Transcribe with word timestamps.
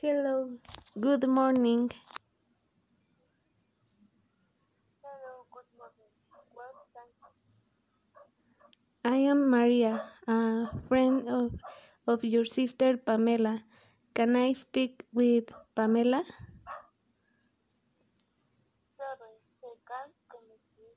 Hello, 0.00 0.50
good 1.00 1.26
morning. 1.26 1.90
Hello, 5.02 5.46
good 5.50 5.70
morning. 5.78 6.12
Well, 6.54 6.74
thank 6.92 7.12
I 9.04 9.16
am 9.30 9.48
Maria, 9.48 10.02
a 10.28 10.68
friend 10.88 11.28
of, 11.28 11.54
of 12.06 12.24
your 12.24 12.44
sister 12.44 12.98
Pamela. 12.98 13.62
Can 14.14 14.36
I 14.36 14.52
speak 14.52 15.04
with 15.14 15.50
Pamela? 15.74 16.24
Sorry, 18.96 19.34
se 19.60 19.68
can 19.88 20.12
conectar 20.28 20.92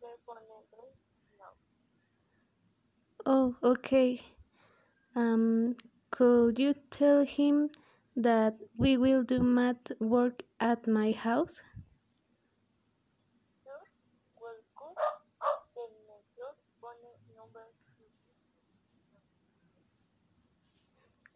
telefonando 0.00 0.90
now. 1.38 1.54
Oh, 3.26 3.54
okay. 3.62 4.20
Um, 5.14 5.76
could 6.10 6.58
you 6.58 6.74
tell 6.90 7.24
him 7.24 7.70
that 8.16 8.56
we 8.76 8.96
will 8.96 9.22
do 9.22 9.40
math 9.40 9.92
work 10.00 10.42
at 10.60 10.86
my 10.86 11.12
house? 11.12 11.60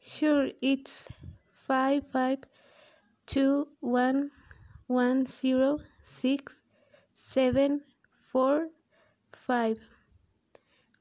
Sure, 0.00 0.50
it's 0.62 1.06
five 1.66 2.06
five 2.10 2.38
two 3.26 3.68
one 3.80 4.30
one 4.86 5.26
zero 5.26 5.80
six 6.02 6.62
seven 7.14 7.82
four 8.32 8.70
five. 9.32 9.80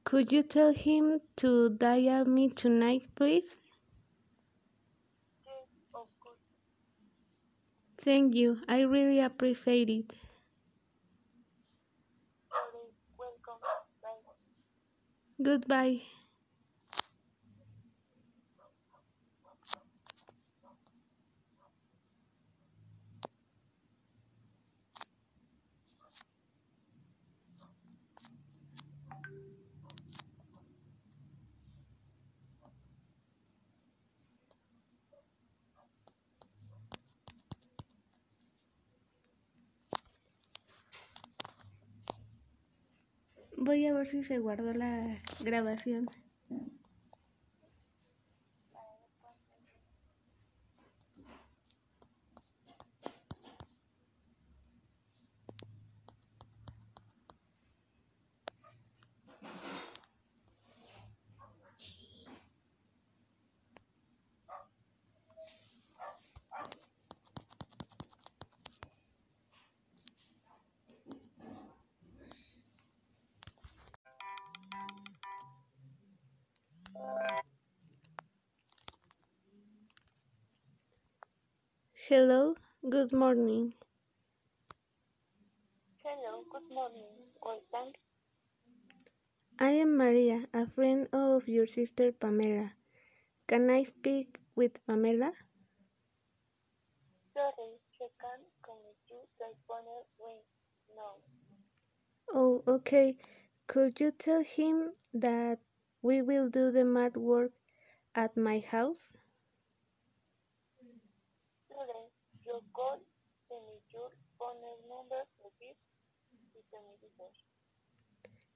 Could 0.06 0.32
you 0.32 0.42
tell 0.42 0.72
him 0.72 1.20
to 1.36 1.68
dial 1.70 2.24
me 2.24 2.50
tonight, 2.50 3.10
please? 3.14 3.60
Yes, 5.46 5.70
of 5.94 6.08
course. 6.20 6.38
Thank 8.06 8.36
you. 8.36 8.62
I 8.70 8.84
really 8.84 9.20
appreciate 9.20 9.90
it. 9.90 10.14
Sorry, 12.50 12.90
welcome. 13.20 13.62
Bye. 14.02 14.34
Goodbye. 15.42 16.02
Voy 43.66 43.84
a 43.88 43.94
ver 43.94 44.06
si 44.06 44.24
se 44.24 44.38
guardó 44.38 44.74
la 44.74 45.18
grabación. 45.40 46.08
Hello, 82.08 82.54
good 82.88 83.12
morning. 83.14 83.74
Hello, 86.04 86.44
good 86.52 86.70
morning. 86.70 87.10
I 89.58 89.72
am 89.72 89.98
Maria, 89.98 90.46
a 90.54 90.68
friend 90.68 91.10
of 91.12 91.48
your 91.48 91.66
sister 91.66 92.12
Pamela. 92.12 92.74
Can 93.48 93.72
I 93.72 93.82
speak 93.82 94.40
with 94.56 94.86
Pamela? 94.86 95.32
Sorry, 97.34 97.74
she 97.90 98.06
can't 98.22 98.54
come 98.62 98.78
conectar 98.78 99.26
telefonando 99.42 100.46
now. 100.96 101.18
Oh, 102.30 102.62
okay. 102.68 103.18
Could 103.66 104.00
you 104.00 104.12
tell 104.12 104.44
him 104.44 104.94
that 105.16 105.58
we 106.04 106.22
will 106.22 106.50
do 106.50 106.70
the 106.70 106.86
math 106.86 107.18
work 107.18 107.54
at 108.14 108.38
my 108.38 108.60
house? 108.60 109.14
Sure, 111.76 112.10
your 112.46 112.62
call, 112.72 113.00
mejor 113.50 114.10
pone 114.40 114.72
number 114.88 115.22
se 116.72 116.78
me 116.88 116.96
dice. 117.02 117.44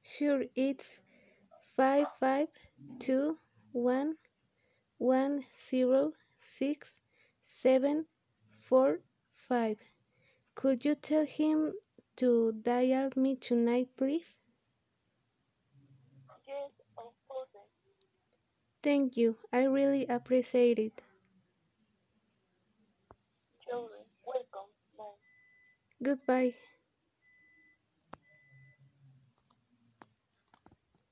Sure, 0.03 0.43
it's 0.55 1.01
five 1.75 2.07
five 2.21 2.47
two 2.99 3.37
one 3.73 4.15
one 4.99 5.45
zero 5.53 6.13
six 6.37 6.97
seven 7.43 8.05
four 8.57 9.01
five. 9.35 9.77
Could 10.55 10.85
you 10.85 10.95
tell 10.95 11.25
him 11.25 11.73
to 12.15 12.53
dial 12.53 13.09
me 13.17 13.35
tonight, 13.35 13.89
please? 13.97 14.39
Yes, 16.47 16.71
of 16.97 17.13
course. 17.27 17.49
Thank 18.81 19.17
you. 19.17 19.37
I 19.51 19.63
really 19.65 20.05
appreciate 20.07 20.79
it. 20.79 21.01
Goodbye. 26.03 26.55